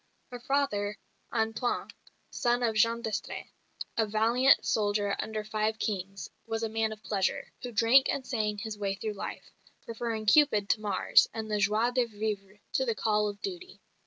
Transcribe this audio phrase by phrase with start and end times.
[0.31, 0.97] Her father,
[1.31, 1.91] Antoine,
[2.31, 3.51] son of Jean d'Estrées,
[3.97, 8.57] a valiant soldier under five kings, was a man of pleasure, who drank and sang
[8.57, 9.51] his way through life,
[9.85, 13.79] preferring Cupid to Mars and the joie de vivre to the call of duty.